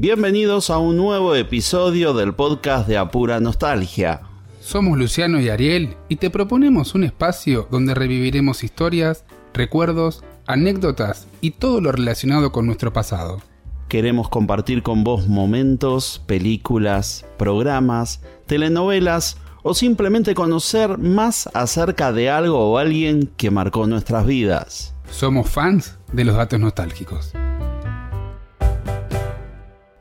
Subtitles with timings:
[0.00, 4.20] Bienvenidos a un nuevo episodio del podcast de Apura Nostalgia.
[4.60, 11.50] Somos Luciano y Ariel y te proponemos un espacio donde reviviremos historias, recuerdos, anécdotas y
[11.50, 13.42] todo lo relacionado con nuestro pasado.
[13.88, 22.70] Queremos compartir con vos momentos, películas, programas, telenovelas o simplemente conocer más acerca de algo
[22.70, 24.94] o alguien que marcó nuestras vidas.
[25.10, 27.32] Somos fans de los datos nostálgicos.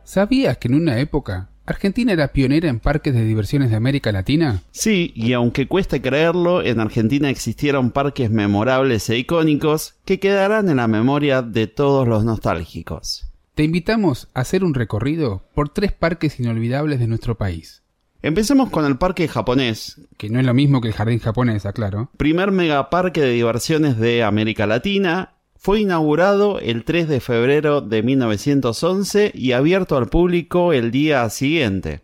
[0.07, 4.63] ¿Sabías que en una época Argentina era pionera en parques de diversiones de América Latina?
[4.71, 10.77] Sí, y aunque cueste creerlo, en Argentina existieron parques memorables e icónicos que quedarán en
[10.77, 13.27] la memoria de todos los nostálgicos.
[13.53, 17.83] Te invitamos a hacer un recorrido por tres parques inolvidables de nuestro país.
[18.21, 22.11] Empecemos con el parque japonés, que no es lo mismo que el jardín japonés, aclaro.
[22.15, 29.31] Primer megaparque de diversiones de América Latina, fue inaugurado el 3 de febrero de 1911
[29.33, 32.01] y abierto al público el día siguiente.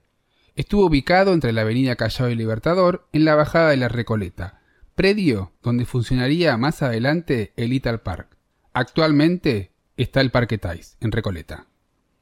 [0.55, 4.61] Estuvo ubicado entre la avenida Callao y Libertador, en la bajada de la Recoleta,
[4.95, 8.37] predio donde funcionaría más adelante el Ital Park.
[8.73, 11.67] Actualmente está el Parque Tais, en Recoleta.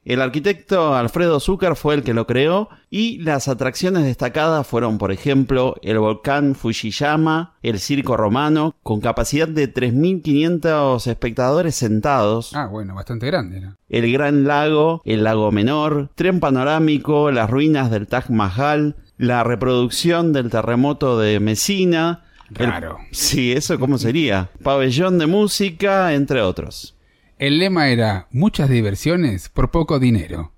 [0.04, 5.12] El arquitecto Alfredo Zucker fue el que lo creó y las atracciones destacadas fueron, por
[5.12, 12.56] ejemplo, el volcán Fujiyama, el circo romano, con capacidad de 3.500 espectadores sentados.
[12.56, 13.70] Ah, bueno, bastante grande.
[13.90, 20.34] El gran lago, el lago menor, tren panorámico, las ruinas del Taj Mahal, la reproducción
[20.34, 22.26] del terremoto de Messina.
[22.54, 22.98] Claro.
[23.12, 24.50] Sí, eso cómo sería.
[24.64, 26.96] Pabellón de música, entre otros.
[27.42, 30.52] El lema era muchas diversiones por poco dinero.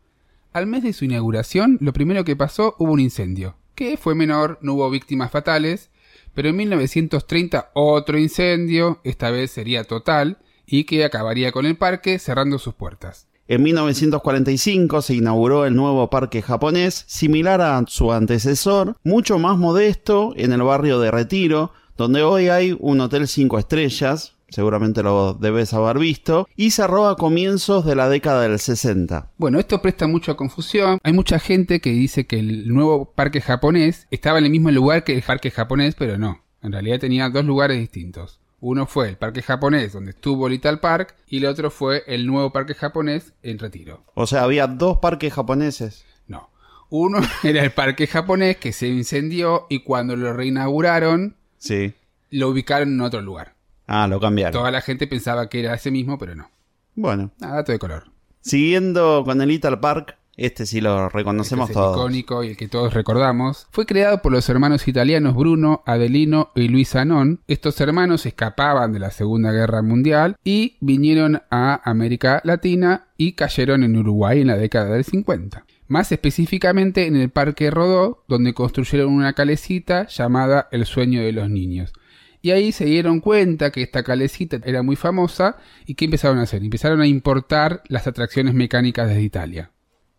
[0.52, 4.60] Al mes de su inauguración, lo primero que pasó hubo un incendio, que fue menor,
[4.62, 5.92] no hubo víctimas fatales,
[6.34, 12.20] pero en 1930 otro incendio, esta vez sería total, y que acabaría con el parque
[12.20, 13.30] cerrando sus puertas.
[13.48, 20.34] En 1945 se inauguró el nuevo parque japonés, similar a su antecesor, mucho más modesto,
[20.36, 25.74] en el barrio de Retiro, donde hoy hay un hotel 5 estrellas, seguramente lo debes
[25.74, 29.32] haber visto, y cerró a comienzos de la década del 60.
[29.38, 31.00] Bueno, esto presta mucha confusión.
[31.04, 35.04] Hay mucha gente que dice que el nuevo parque japonés estaba en el mismo lugar
[35.04, 36.44] que el parque japonés, pero no.
[36.62, 38.40] En realidad tenía dos lugares distintos.
[38.60, 42.54] Uno fue el parque japonés donde estuvo Little Park y el otro fue el nuevo
[42.54, 44.06] parque japonés en Retiro.
[44.14, 46.06] O sea, había dos parques japoneses.
[46.28, 46.50] No.
[46.90, 51.96] Uno era el parque japonés que se incendió y cuando lo reinauguraron, sí.
[52.30, 53.56] lo ubicaron en otro lugar.
[53.88, 54.54] Ah, lo cambiaron.
[54.54, 56.50] Toda la gente pensaba que era ese mismo, pero no.
[56.96, 57.32] Bueno.
[57.40, 58.06] Nada, dato de color.
[58.42, 61.96] Siguiendo con el Little Park, este sí lo reconocemos este todos.
[61.96, 63.68] Es icónico y el que todos recordamos.
[63.72, 67.42] Fue creado por los hermanos italianos Bruno, Adelino y Luis Anón.
[67.48, 73.84] Estos hermanos escapaban de la Segunda Guerra Mundial y vinieron a América Latina y cayeron
[73.84, 75.66] en Uruguay en la década del 50.
[75.88, 81.50] Más específicamente en el Parque Rodó, donde construyeron una calecita llamada El Sueño de los
[81.50, 81.94] Niños.
[82.46, 85.56] Y ahí se dieron cuenta que esta calecita era muy famosa
[85.86, 86.62] y ¿qué empezaron a hacer?
[86.62, 89.72] Empezaron a importar las atracciones mecánicas desde Italia.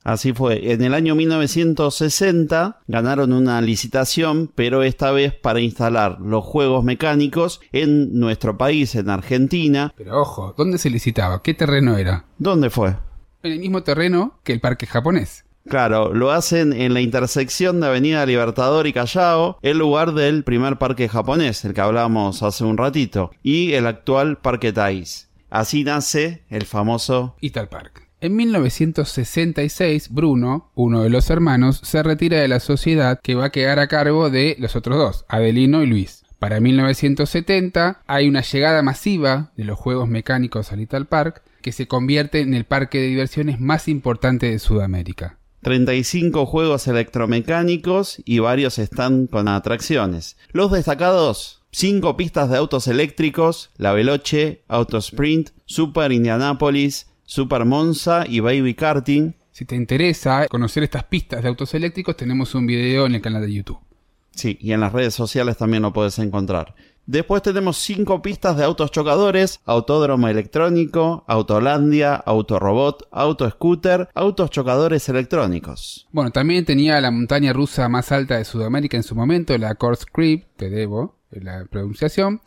[0.05, 0.73] Así fue.
[0.73, 7.61] En el año 1960 ganaron una licitación, pero esta vez para instalar los juegos mecánicos
[7.73, 9.93] en nuestro país, en Argentina.
[9.95, 11.43] Pero ojo, ¿dónde se licitaba?
[11.43, 12.25] ¿Qué terreno era?
[12.39, 12.97] ¿Dónde fue?
[13.43, 15.44] En el mismo terreno que el parque japonés.
[15.69, 20.77] Claro, lo hacen en la intersección de Avenida Libertador y Callao, el lugar del primer
[20.77, 25.31] parque japonés, el que hablábamos hace un ratito, y el actual Parque Tais.
[25.49, 27.69] Así nace el famoso Ital.
[28.21, 33.51] En 1966, Bruno, uno de los hermanos, se retira de la sociedad que va a
[33.51, 36.25] quedar a cargo de los otros dos, Adelino y Luis.
[36.39, 41.87] Para 1970 hay una llegada masiva de los juegos mecánicos al Ital Park, que se
[41.87, 45.39] convierte en el parque de diversiones más importante de Sudamérica.
[45.65, 50.37] 35 juegos electromecánicos y varios están con atracciones.
[50.53, 58.41] Los destacados, 5 pistas de autos eléctricos, la Veloce, Autosprint, Super Indianapolis, Super Monza y
[58.41, 59.35] Baby Karting.
[59.53, 63.41] Si te interesa conocer estas pistas de autos eléctricos, tenemos un video en el canal
[63.41, 63.79] de YouTube.
[64.33, 66.75] Sí, y en las redes sociales también lo puedes encontrar.
[67.07, 76.09] Después tenemos cinco pistas de autos chocadores, autódromo electrónico, autolandia, autorobot, autoscooter, autos chocadores electrónicos.
[76.13, 80.07] Bueno, también tenía la montaña rusa más alta de Sudamérica en su momento, la Course
[80.11, 82.41] Creep, te debo la pronunciación,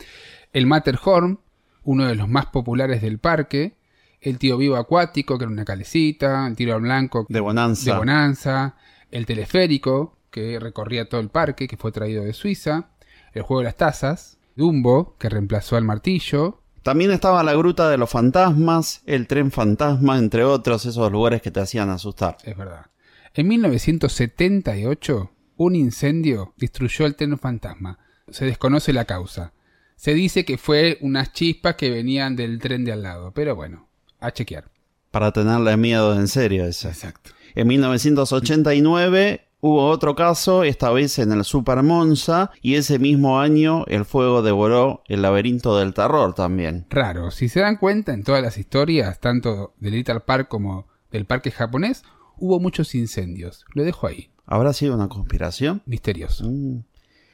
[0.52, 1.38] el Matterhorn,
[1.84, 3.76] uno de los más populares del parque,
[4.20, 7.92] el tío vivo acuático, que era una calecita, el tiro al blanco de Bonanza.
[7.92, 8.74] de Bonanza,
[9.12, 12.90] el teleférico, que recorría todo el parque, que fue traído de Suiza,
[13.32, 16.60] el juego de las tazas, Dumbo, que reemplazó al martillo.
[16.82, 21.52] También estaba la Gruta de los Fantasmas, el Tren Fantasma, entre otros, esos lugares que
[21.52, 22.36] te hacían asustar.
[22.42, 22.86] Es verdad.
[23.34, 28.00] En 1978, un incendio destruyó el Tren Fantasma.
[28.30, 29.52] Se desconoce la causa.
[29.94, 33.88] Se dice que fue unas chispas que venían del tren de al lado, pero bueno,
[34.18, 34.72] a chequear.
[35.12, 36.88] Para tenerle miedo en serio eso.
[36.88, 37.30] Exacto.
[37.54, 43.84] En 1989 hubo otro caso, esta vez en el Super Monza, y ese mismo año
[43.86, 46.86] el fuego devoró el laberinto del terror también.
[46.90, 51.24] Raro, si se dan cuenta en todas las historias, tanto del Little Park como del
[51.24, 52.02] parque japonés,
[52.36, 53.64] hubo muchos incendios.
[53.74, 54.30] Lo dejo ahí.
[54.46, 55.82] ¿Habrá sido una conspiración?
[55.86, 56.44] Misterioso.
[56.48, 56.84] Mm.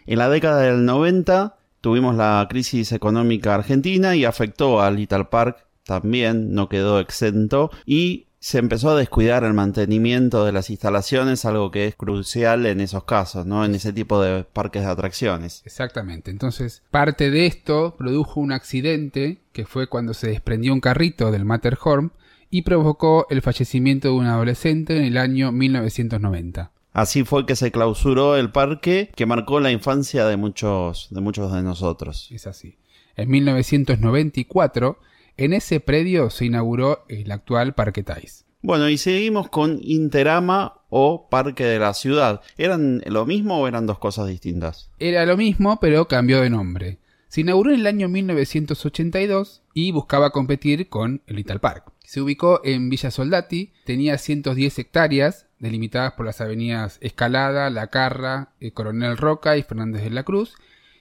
[0.07, 5.67] En la década del 90 tuvimos la crisis económica argentina y afectó a Little Park
[5.85, 11.71] también, no quedó exento y se empezó a descuidar el mantenimiento de las instalaciones, algo
[11.71, 13.65] que es crucial en esos casos, ¿no?
[13.65, 15.63] En ese tipo de parques de atracciones.
[15.65, 16.31] Exactamente.
[16.31, 21.47] Entonces, parte de esto produjo un accidente que fue cuando se desprendió un carrito del
[21.47, 22.13] Matterhorn
[22.51, 26.71] y provocó el fallecimiento de un adolescente en el año 1990.
[26.93, 31.51] Así fue que se clausuró el parque que marcó la infancia de muchos de, muchos
[31.51, 32.29] de nosotros.
[32.31, 32.77] Es así.
[33.17, 34.99] En 1994,
[35.37, 38.45] en ese predio se inauguró el actual Parque Tais.
[38.63, 42.41] Bueno, y seguimos con Interama o Parque de la Ciudad.
[42.57, 44.91] ¿Eran lo mismo o eran dos cosas distintas?
[44.99, 46.99] Era lo mismo, pero cambió de nombre.
[47.29, 51.93] Se inauguró en el año 1982 y buscaba competir con el Little Park.
[52.05, 58.53] Se ubicó en Villa Soldati, tenía 110 hectáreas, delimitadas por las avenidas Escalada, La Carra,
[58.61, 60.55] eh, Coronel Roca y Fernández de la Cruz,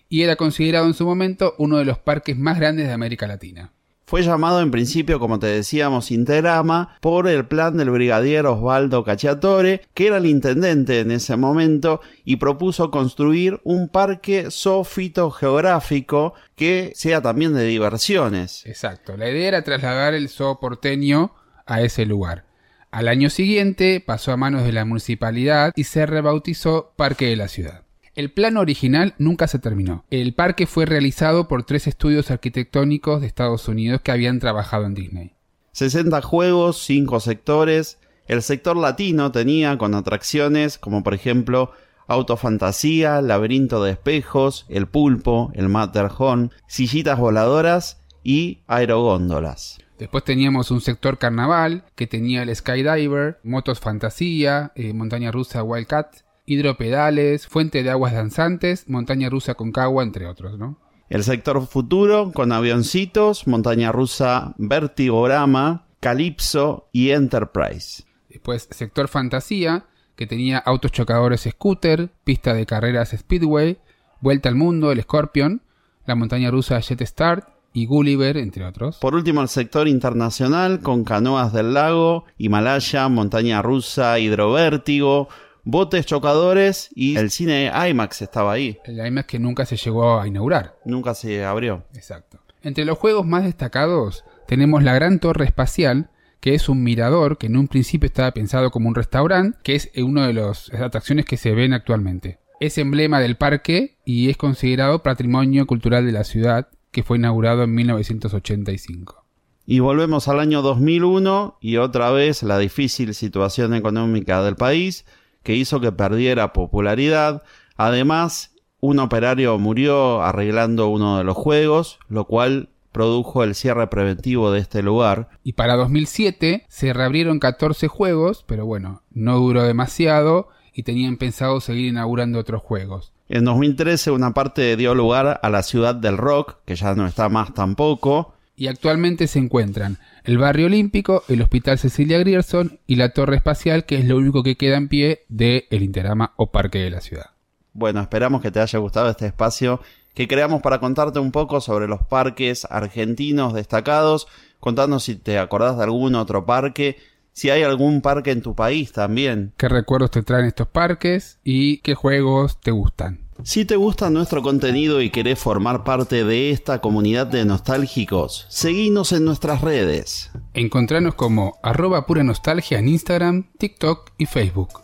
[0.09, 3.71] y era considerado en su momento uno de los parques más grandes de América Latina.
[4.13, 9.81] Fue llamado en principio, como te decíamos, Interama por el plan del brigadier Osvaldo Cacciatore,
[9.95, 16.91] que era el intendente en ese momento, y propuso construir un parque zoofito geográfico que
[16.93, 18.63] sea también de diversiones.
[18.67, 21.33] Exacto, la idea era trasladar el zoo porteño
[21.65, 22.45] a ese lugar.
[22.91, 27.47] Al año siguiente pasó a manos de la municipalidad y se rebautizó Parque de la
[27.47, 27.81] Ciudad.
[28.15, 30.05] El plan original nunca se terminó.
[30.11, 34.93] El parque fue realizado por tres estudios arquitectónicos de Estados Unidos que habían trabajado en
[34.93, 35.33] Disney.
[35.71, 37.97] 60 juegos, 5 sectores.
[38.27, 41.71] El sector latino tenía con atracciones como por ejemplo
[42.07, 49.79] Autofantasía, Laberinto de Espejos, El Pulpo, El Matterhorn, Sillitas Voladoras y Aerogóndolas.
[49.97, 56.17] Después teníamos un sector carnaval que tenía el Skydiver, Motos Fantasía, eh, Montaña Rusa Wildcat,
[56.45, 60.77] Hidropedales, Fuente de Aguas Danzantes, Montaña Rusa Concagua, entre otros, ¿no?
[61.09, 68.03] El sector futuro con avioncitos, Montaña Rusa Vertigorama, Calypso y Enterprise.
[68.29, 69.85] Después sector Fantasía,
[70.15, 73.77] que tenía autos chocadores Scooter, pista de carreras Speedway,
[74.21, 75.61] Vuelta al Mundo, el Scorpion,
[76.05, 78.97] la montaña rusa Jet Start, y Gulliver, entre otros.
[78.97, 85.27] Por último, el sector internacional con canoas del lago, Himalaya, montaña rusa, hidrovértigo,
[85.63, 88.77] botes chocadores y el cine IMAX estaba ahí.
[88.85, 90.77] El IMAX que nunca se llegó a inaugurar.
[90.85, 91.85] Nunca se abrió.
[91.95, 92.39] Exacto.
[92.61, 97.47] Entre los juegos más destacados tenemos la Gran Torre Espacial, que es un mirador que
[97.47, 101.37] en un principio estaba pensado como un restaurante, que es una de las atracciones que
[101.37, 102.39] se ven actualmente.
[102.59, 107.63] Es emblema del parque y es considerado patrimonio cultural de la ciudad que fue inaugurado
[107.63, 109.25] en 1985.
[109.65, 115.05] Y volvemos al año 2001 y otra vez la difícil situación económica del país
[115.43, 117.43] que hizo que perdiera popularidad.
[117.75, 124.51] Además, un operario murió arreglando uno de los juegos, lo cual produjo el cierre preventivo
[124.51, 125.29] de este lugar.
[125.43, 131.59] Y para 2007 se reabrieron 14 juegos, pero bueno, no duró demasiado y tenían pensado
[131.59, 133.11] seguir inaugurando otros juegos.
[133.29, 137.29] En 2013 una parte dio lugar a la ciudad del rock, que ya no está
[137.29, 138.33] más tampoco.
[138.55, 143.85] Y actualmente se encuentran el barrio olímpico, el hospital Cecilia Grierson y la torre espacial,
[143.85, 147.01] que es lo único que queda en pie de el Interama o Parque de la
[147.01, 147.31] Ciudad.
[147.73, 149.81] Bueno, esperamos que te haya gustado este espacio
[150.13, 154.27] que creamos para contarte un poco sobre los parques argentinos destacados,
[154.59, 156.97] contándonos si te acordás de algún otro parque
[157.33, 159.53] si hay algún parque en tu país también.
[159.57, 163.22] ¿Qué recuerdos te traen estos parques y qué juegos te gustan?
[163.43, 169.11] Si te gusta nuestro contenido y querés formar parte de esta comunidad de nostálgicos, seguinos
[169.11, 170.31] en nuestras redes.
[170.53, 174.82] Encontranos como arroba pura nostalgia en Instagram, TikTok y Facebook.